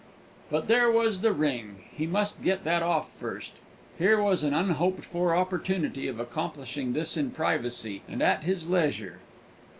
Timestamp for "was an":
4.19-4.51